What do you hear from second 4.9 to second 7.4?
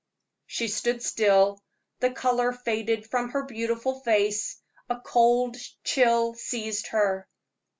cold chill seized her.